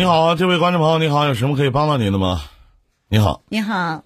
[0.00, 2.40] 你好，这位观众朋友，你好，有什么可以帮到您的吗？
[3.08, 4.02] 你好，你好，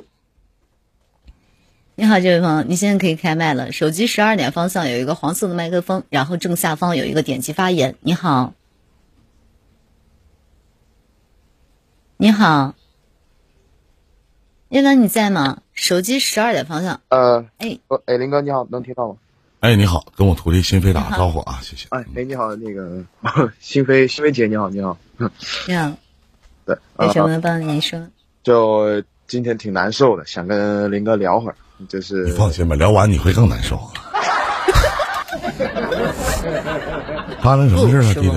[1.94, 3.70] 你好，这位朋友，你现在可以开麦了。
[3.70, 7.94] 手机十二点方向有一个黄色的麦克风，然后正下方有一个点击发言。
[8.00, 8.54] 你好，
[12.16, 12.74] 你好，
[14.70, 15.62] 叶哥你在吗？
[15.74, 17.02] 手机十二点方向。
[17.11, 19.14] 呃，哎，哎，林哥你好，能听到吗？
[19.64, 21.86] 哎，你好，跟我徒弟心飞打个招呼啊，谢谢。
[21.88, 23.02] 哎，哎，你好，那个
[23.60, 24.94] 心飞，心飞姐你好，你好。
[25.66, 25.90] 你好，
[26.66, 27.98] 对，有什么呃能帮您说？
[28.42, 31.56] 就今天挺难受的，想跟林哥聊会儿，
[31.89, 33.80] 就是你放心吧，聊完你会更难受。
[37.41, 38.28] 发生什么事了，不弟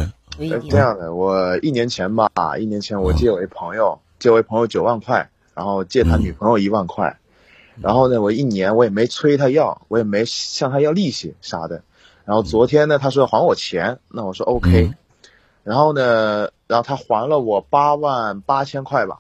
[0.62, 0.70] 弟？
[0.70, 7.14] 这样的，我一年前吧，一年前我借我一朋友，借我一朋友九万块，然后借他女朋友一万块，
[7.82, 11.84] 然后呢，我一年我也没催他要，我也没向他要利息啥的，
[12.26, 14.96] 然后昨天呢，他说还我钱，那我说 OK，、嗯
[15.64, 19.20] 然后呢，然后他还了我八万八千块吧，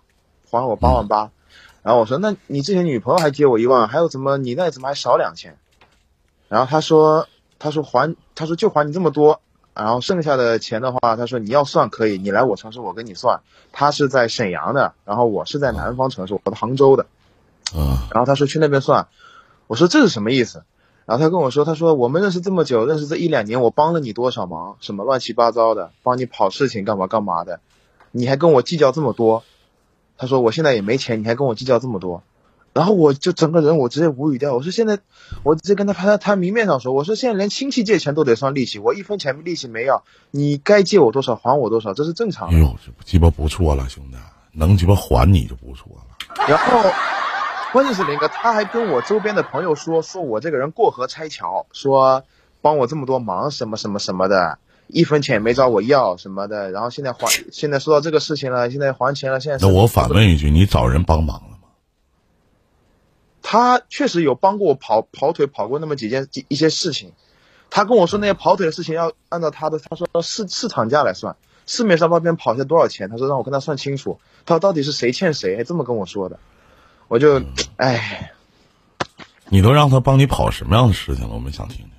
[0.49, 1.29] 还了我八万八，
[1.83, 5.57] 然后我说那你之前女朋友还借我一万，还有怎么你那怎么还少两千？
[6.47, 7.27] 然后他说
[7.59, 9.41] 他说还他说就还你这么多，
[9.73, 13.41] 然后剩下的钱的话，他说你要算可以，你来我城市我跟你算。
[13.73, 17.05] 他是在沈阳的，然后我是在南方城市，我在杭州的。
[17.75, 19.07] 嗯然后他说去那边算，
[19.67, 20.63] 我说这是什么意思？
[21.05, 27.59] 然后他跟我说，他说我们认识这么久，认识这一两年，我帮了你多少忙，什么乱七八糟的，帮你跑事情干嘛干嘛的，
[28.11, 29.43] 你还跟我计较这么多。
[30.17, 32.23] 他说我现在也没钱，你还跟我计较这么多。
[32.73, 34.99] 然后我就整个人我直接无语掉，我说现在
[35.43, 42.55] 我直接跟他他他明面上说，我说现在连亲戚借钱都得算利息，我一分钱利息没要，你该借我多少还我多少，这是正常的。
[42.55, 44.17] 哎呦，这鸡巴不错了，兄弟，
[44.51, 46.47] 能鸡巴还你就不错了。
[46.47, 46.89] 然后，
[47.77, 52.23] 关键是林哥，他还跟我周边的朋友说，说我这个人过河拆桥，说
[52.59, 56.71] 帮我这么多忙，什么什么什么的，一分钱也没找我要什么的。
[56.71, 61.69] 然后现在还，现在说到这个事情了，现在还钱了，现在那我反问一句，你找人帮忙了吗？
[63.43, 67.11] 他确实有帮过我跑跑腿，跑过那么几件几一些事情。
[67.69, 71.35] 他跟我说那些跑腿的事情要按照他的，他说市市场价来算，
[71.67, 76.39] 市面上外边跑下多少钱，他说让我跟他算清楚，他说到底是谁欠谁，还这么跟我说的，
[77.07, 77.41] 我就，
[77.77, 78.31] 唉。
[79.49, 81.33] 你都让他帮你跑什么样的事情了？
[81.33, 81.91] 我们想听听。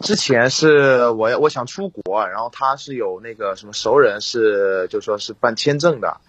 [0.00, 6.20] 之前是我我想出国，然后他是有那个什么熟人是就说是办签证的，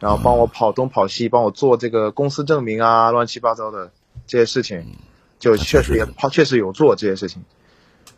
[0.00, 3.92] 然后帮我跑东跑西，帮我做这个公司证明啊，乱七八糟的
[4.26, 4.96] 这些事情，
[5.38, 7.44] 就确实也他确实有做这些事情，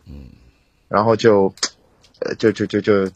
[0.07, 0.29] 嗯，
[0.87, 1.53] 然后就，
[2.19, 3.09] 呃，就就就就，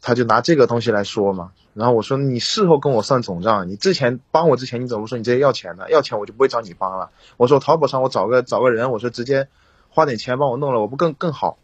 [0.00, 5.84] 他就拿这个东西来说嘛，然后我说你事后跟我算总账，你之前帮我之前你怎么说你直接要钱呢？
[5.90, 7.10] 要钱我就不会找你帮了。
[7.36, 9.48] 我说淘宝上我找个找个人，我说直接
[9.90, 11.58] 花点钱帮我弄了，我不更更好？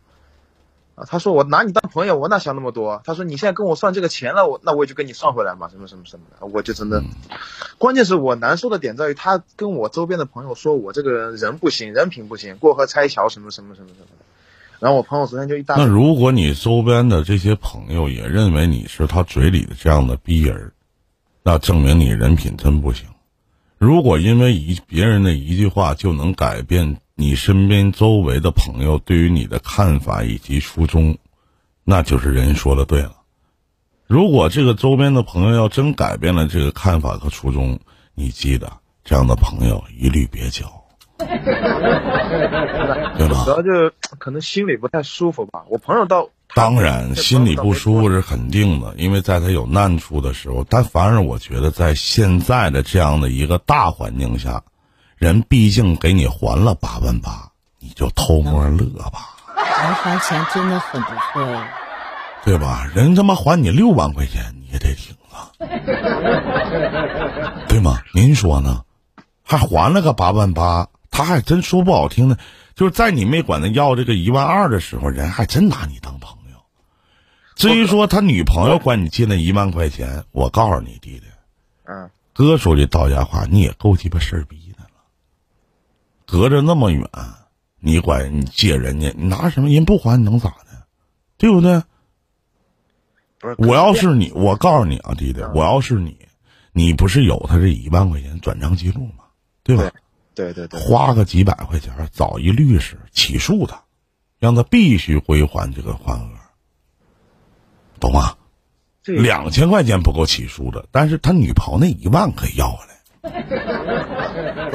[0.94, 3.02] 啊，他说我拿你当朋友，我哪想那么多？
[3.04, 7.02] 他说你现在跟我算这个钱了，我那我也就跟你算回来嘛，什么什么什么的，我就真的，
[7.78, 14.24] 关键是我难受的点在于他跟我周边的朋友说我这个人人不行，人品不行，过河拆桥什么什么什么什么的。
[14.84, 20.72] 然后我朋友昨天就一大那如果你周边的这些朋友也认为你是他嘴里的这样的逼人儿，
[21.42, 23.08] 那证明你人品真不行。
[23.78, 31.16] 如果因为一别人的一句话就能改变你身边周围的朋友对于你的看法以及初衷，
[31.82, 33.22] 那就是人说的对了。
[34.06, 37.80] 如果这个周边的朋友要真改变了这个看法和初衷，
[38.14, 38.70] 你记得
[39.02, 40.83] 这样的朋友一律别交，
[43.18, 43.50] 对吧主？
[43.50, 45.62] 要就可能心里不太舒服吧。
[45.68, 50.64] 我朋友倒当然，心里不舒服是肯定的，因为在他有难处的时候。
[50.68, 54.62] 但反而我觉得，在现在的这样的一个大环境下，
[55.16, 61.68] 人毕竟给你还了八万八，你就偷摸乐吧，能还钱真的很不错呀。
[62.44, 62.86] 对吧？
[62.94, 65.48] 人他妈还你六万块钱，你也得挺啊，
[67.68, 67.98] 对吗？
[68.12, 68.82] 您说呢？
[69.42, 72.36] 还还了个八万八，他还真说不好听的，
[72.74, 76.56] 就是在你没管他要这个一万二的时候，人还真拿你当朋友。
[77.54, 81.26] 至于说他女朋友管你借那一万块钱，我告诉你弟弟，
[81.84, 84.90] 嗯，哥说句到家话，你也够鸡巴事儿逼的了。
[86.26, 87.08] 隔着那么远，
[87.78, 90.88] 你管你借人家，你拿什么人不还，你能咋的？
[91.38, 91.80] 对不对？
[93.38, 96.18] 不是我要是你，我告诉你啊，弟弟，我要是你，
[96.72, 99.26] 你不是有他这一万块钱转账记录吗？
[99.62, 99.84] 对吧？
[99.84, 99.92] 对
[100.34, 103.82] 对对对，花个几百块钱找一律师起诉他，
[104.38, 106.30] 让他必须归还这个款额，
[108.00, 108.36] 懂吗？
[109.06, 112.94] 两千块钱不够起诉的，但是他女朋友那一万可以要回来。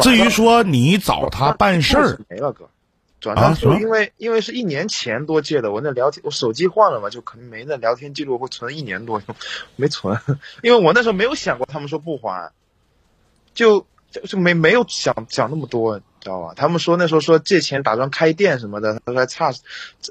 [0.01, 2.69] 至于说你找他办事儿，没了哥，
[3.19, 9.21] 转账记因为因为是一年前多借的，我那聊天我手机换了嘛，就可能没那聊天记录会存一年多，
[9.75, 10.19] 没存，
[10.63, 12.51] 因为我那时候没有想过他们说不还，
[13.53, 16.53] 就就就没没有想想那么多，你知道吧？
[16.55, 19.51] 他们说那时候说借钱打算开店什么的，他说还差，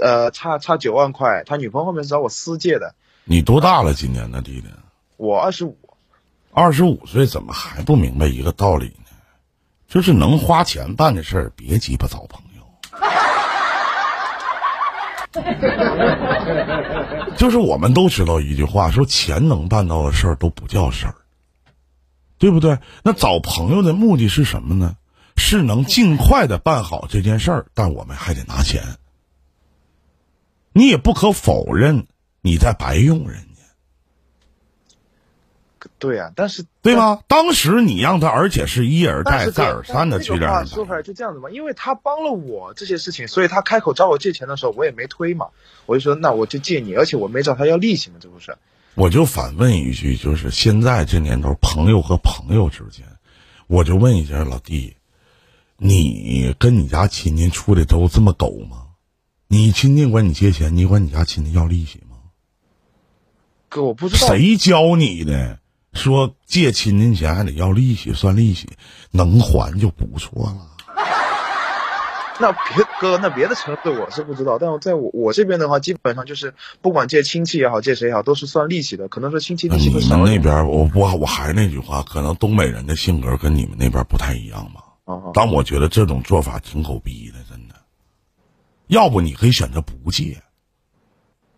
[0.01, 3.95] 呃差差九万块，他女朋友后面是找我私借的，你多大了？
[3.95, 4.69] 今年呢，弟弟？
[5.17, 5.77] 我二十五，
[6.53, 9.11] 二十五岁，怎么还不明白一个道理呢？
[9.89, 12.49] 就是能花钱办的事儿，别鸡巴找朋友。
[17.37, 21.15] 就是我们都知道一句话，说钱能办到的事儿都不叫事儿，
[22.39, 22.79] 对不对？
[23.03, 24.97] 那找朋友的目的是什么呢？
[25.41, 28.83] 是能尽快的办好这件事儿，但我们还得拿钱。
[30.73, 32.09] 你也不可否认，
[32.41, 33.47] 你在白用人家。
[35.99, 37.21] 对啊，但是对吗？
[37.29, 40.69] 当时你让他，而且是一而再、再而三的去这个让人买。
[40.69, 45.51] 话说出来就这样子嘛，因为他帮了我这些事情，所以他开口找我借钱的时候，我也没推嘛，
[45.87, 48.59] 我就说那我就借你，而且我没找他要利息嘛，这不是？
[48.95, 53.05] 我就反问一句，就是现在这年头，朋友和朋友之间，
[53.67, 54.95] 我就问一下老弟，
[55.77, 58.87] 你跟你家亲戚处的都这么狗吗？
[59.47, 62.17] 你亲戚管你借钱，你管你家亲戚要利息吗？
[63.69, 65.59] 哥，我不知道，谁教你的？
[65.95, 68.69] 说借亲戚钱还得要利息，算利息，
[69.11, 70.77] 能还就不错了。
[72.41, 84.85] 那别哥，那别的城市我是不知道，但我在我我这边的话，基本上就是不管借亲戚也好，借谁也好，都是算利息的，可能说亲戚利息你会少那边，我我我还是那句话，可能东北人的性格跟你们那边不太一样吧。
[85.05, 87.75] 啊，但我觉得这种做法挺狗逼的，真的。
[88.87, 90.43] 要不你可以选择不借，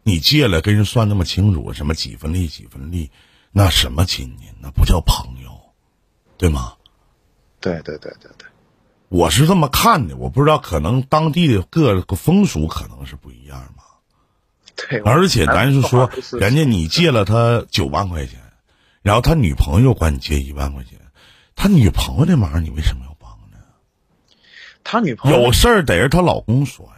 [0.03, 3.11] 你借了跟人算那么清楚，什么几分利几分利，
[3.53, 5.51] 那什么亲戚，那不叫朋友，
[6.39, 6.75] 对吗？
[7.61, 8.49] 对对对对对，
[9.11, 13.83] 我是这么看的，我不知道，可能当地的各个风俗可能是不一样吧。
[14.77, 18.39] 对，而且咱是说就，是人家你借了他九万块钱，
[19.03, 20.97] 然后他女朋友管你借一万块钱，
[21.57, 23.59] 他女朋友这忙你为什么要帮呢？
[24.85, 26.93] 他女朋友有事儿得是她老公说呀。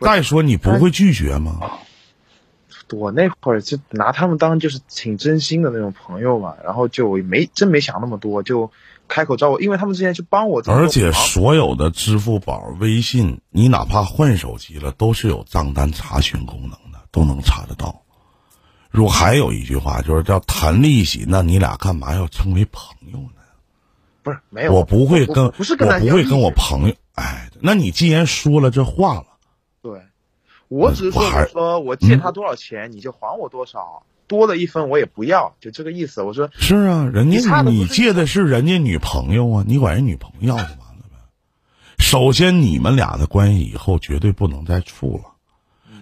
[0.00, 1.60] 再说你不会拒绝吗？
[2.92, 8.70] 我那会儿就拿他们当就是挺真心的那种朋友嘛，然后就没真没想那么多，就
[9.08, 18.02] 开口找我，因为他们之前就帮我而且所有的支付宝、微信，你哪怕换手机了，都是有账单查询功能的，都能查得到。
[18.90, 23.40] 如果还有一句话就是叫谈利息，那你俩干嘛要成为朋友呢？
[24.22, 29.24] 不是没有，我不会跟我不是跟我不会跟我朋友，哎，那你既然说了这话了，
[29.80, 30.02] 对，
[30.70, 36.22] 我只是说我说我借他多少钱，你就还我多少，多了一分我也不要，就这个意思。
[36.22, 41.16] 我说是啊，人家你借的是人家女朋友啊，你管人女朋友要就完了呗。
[41.98, 45.32] 首先，你们俩的关系以后绝对不能再处了。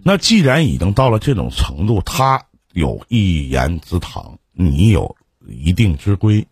[0.02, 2.44] 那既然已经到了这种程度，他
[2.74, 5.16] 有一言之堂，你有
[5.46, 6.46] 一定之规，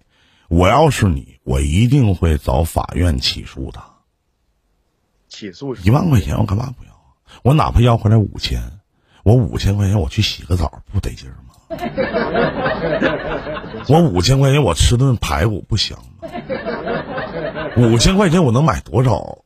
[0.48, 3.84] 我要是你，我一定会找法院起诉他。
[5.28, 6.95] 起诉是一万块钱我干嘛不要啊？
[7.42, 8.60] 我哪怕要回来五千，
[9.22, 11.34] 我五千块钱我去洗个澡不得劲吗？
[13.88, 16.28] 我五千块钱我吃顿排骨不香吗？
[17.76, 19.38] 五千块钱我能买多少？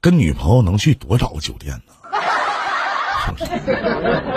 [0.00, 1.92] 跟女朋友能去多少个酒店呢？
[3.24, 3.44] 是不是？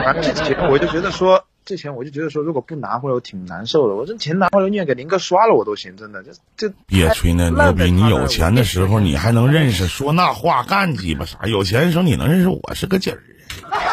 [0.04, 3.96] 反正这钱我就觉得说，这钱我就觉得说，如果不拿回来我挺难受的。
[3.96, 6.24] 我这钱拿回来，宁愿给林哥刷了我都行，真的。
[6.24, 7.92] 这这别吹那牛逼！
[7.92, 11.40] 你有钱的时候，你还能认识说那话干鸡巴啥？
[11.45, 13.21] 有钱的时候你能认识我是个鸡儿
[13.69, 13.83] 啊？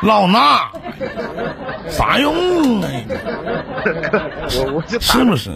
[0.04, 0.68] 老衲
[1.88, 2.90] 啥用啊？
[4.58, 5.50] 我我就是不是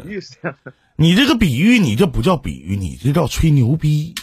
[0.97, 4.15] 你这个比喻，你这不叫比喻，你这叫吹牛逼，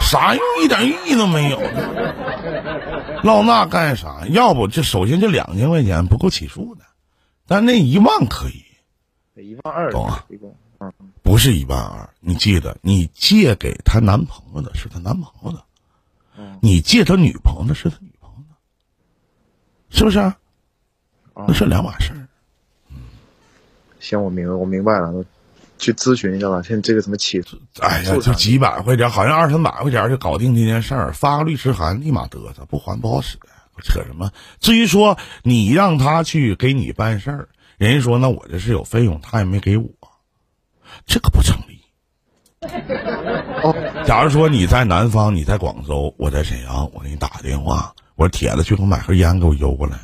[0.00, 0.42] 啥用？
[0.62, 1.60] 一点意义都没有。
[3.22, 4.26] 唠那干啥？
[4.28, 6.84] 要不这首先这两千块钱不够起诉的，
[7.46, 8.64] 但那一万可以，
[9.40, 10.26] 一万二懂啊，
[10.80, 12.08] 嗯，不是一万二。
[12.20, 15.64] 你记得，你借给她男朋友的是她男朋友的，
[16.36, 18.54] 嗯你借她女朋友的是她女朋友的，
[19.96, 20.36] 是不是啊？
[21.46, 22.26] 那是两码事儿。
[24.00, 25.24] 行，我明白，我明白了，我
[25.82, 26.62] 去咨询一下吧。
[26.62, 27.58] 现在这个什么起诉？
[27.80, 33.36] 哎呀，就几百块钱，好像二三百块钱就搞定这件事儿，发个律师函立马得瑟，不还不好使。
[33.82, 34.30] 扯什么？
[34.60, 37.48] 至于说你让他去给你办事儿，
[37.78, 39.88] 人家说那我这是有费用，他也没给我，
[41.04, 41.80] 这个不成立。
[43.64, 43.74] 哦，
[44.06, 49.98] 假如说你在南方，你在广州，我在沈阳，我给你打个电话，我说铁子去给我买盒烟，给我邮过来，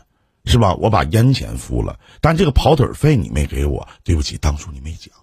[0.46, 0.74] 是吧？
[0.74, 5.14] 我把烟钱付了，但这个跑腿费你没给我，对不起，当初你没讲，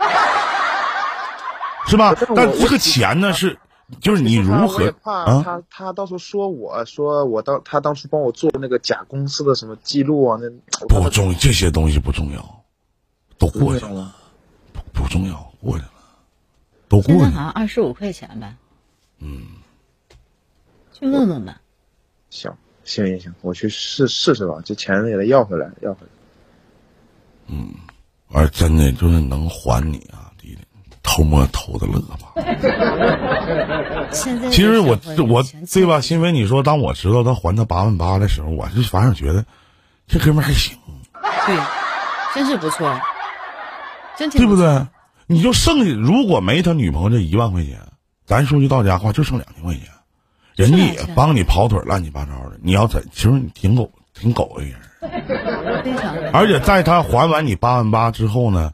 [1.86, 3.58] 是吧但这个钱呢是
[4.00, 5.42] 就是你如何怕啊？
[5.44, 10.48] 他他到时候说我说我当他当初帮我做那个假公司的什么记录啊，那
[10.86, 12.62] 不重，这些东西不重要，
[13.36, 14.14] 都过去了，
[14.92, 15.90] 不重要吗不重要，过去了，
[16.88, 17.30] 都过去了。
[17.30, 18.54] 好像二十五块钱吧。
[19.18, 19.46] 嗯，
[20.92, 21.60] 去问问吧。
[22.30, 22.52] 行
[22.84, 27.56] 行行行，我去试试试吧，这钱也得要回来，要回来。
[28.32, 30.58] 而真的就是能还你啊，弟弟，
[31.02, 32.32] 偷摸偷的乐吧。
[34.12, 35.94] 现在其实我我钱对吧？
[36.00, 39.44] 钱新飞，你说当我知道他还他八万八的时候，我就反正觉得
[40.06, 40.76] 这哥们儿还行，
[41.46, 41.56] 对，
[42.34, 43.00] 真是不错，
[44.16, 44.86] 真挺对不对？
[45.26, 47.78] 你就剩下如果没他女朋友这一万块钱，
[48.26, 49.82] 咱说句到家话，就剩两千块钱，
[50.56, 52.58] 人家也帮你跑腿乱七八糟的。
[52.62, 54.74] 你要在，其实你挺狗挺狗的人。
[55.82, 58.72] 非常而且在他还完你八万八之后呢，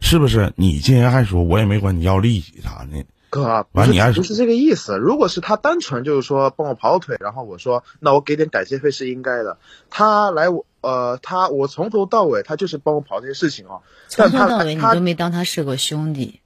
[0.00, 3.04] 是不是你竟然还说我也没管你要利息啥的？
[3.28, 4.96] 哥完你还不是这个意思。
[4.96, 9.58] 如果是他单纯就是说帮我跑腿，然后我说那我给点感谢费是应该的。
[9.90, 16.40] 他来我呃他我从头到尾他就是帮我跑这些事情啊，从但他头到尾你都没当他是个兄弟。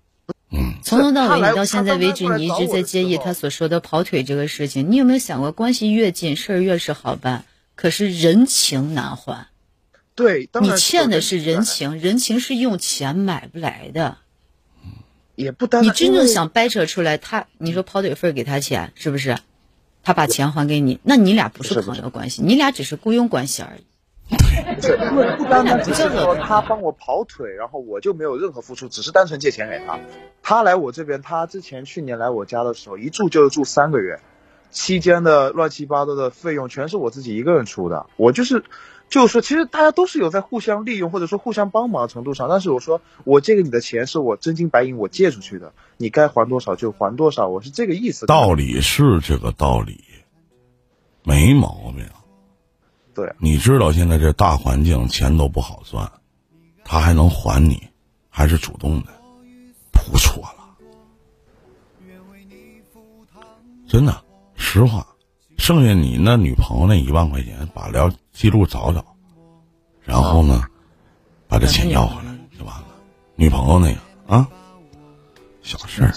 [0.51, 4.91] 嗯，从头到尾，你到现在为止，你一直在介意他所说的跑腿这个事情。
[4.91, 7.45] 你有没有想过，关系越近，事儿越是好办？
[7.81, 9.47] 可是人情难还，
[10.15, 14.19] 对，当你欠的是人情，人情是用钱买不来的。
[15.35, 19.39] 也不单单你真正想掰扯出来，他你说跑腿费给他钱，是不是？
[20.03, 23.85] 他把钱还给你，那你俩不是朋友关系，你俩只是雇佣关系而已。
[24.75, 29.99] 不是因为不单单只是这个说他帮我跑腿，然后我就没有任何付出，只是单纯借钱给他。
[30.43, 34.21] 他来我这边，他之前去年来我家的时候，一住就是住三个月，
[34.71, 38.07] 期间的乱七八糟的费用全是我自己一个人出的。
[38.17, 38.65] 我就是，
[39.09, 48.27] 就是说，其实大家都是有在互相利用或者说互相帮忙的程度上，但是我说我借给你的钱是我真金白银我借出去的，你该还多少就还多少，我是这个意思。
[48.27, 50.05] 道理是这个道理，
[51.25, 52.07] 没毛病。
[53.13, 56.13] 对，你知道现在这大环境钱都不好赚，
[56.85, 57.89] 他还能还你，
[58.29, 59.09] 还是主动的，
[59.91, 60.55] 不错了。
[63.89, 64.23] 真的，
[64.73, 65.05] 实话，
[65.59, 69.05] 剩下你那女朋友那一万块钱，把聊记录找找，
[70.01, 70.63] 然后呢，
[71.49, 72.85] 把这钱要回来就完了。
[73.35, 73.99] 女朋友那个
[74.33, 74.47] 啊，
[75.61, 76.15] 小事儿，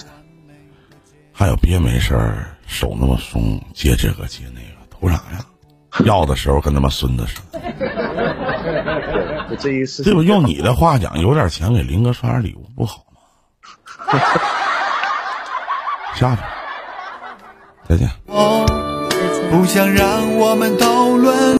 [1.32, 5.44] 还有别没事儿手那么松，接这个接那个，图啥呀？
[6.04, 7.58] 要的时候跟他妈孙子似的。
[7.60, 10.04] 对，就这一事情。
[10.04, 10.22] 对吧？
[10.22, 13.18] 用你的话讲，有点钱给林哥刷点礼物不好吗？
[16.14, 16.42] 下去，
[17.88, 18.08] 再见。
[19.50, 21.44] 不想让我们讨论。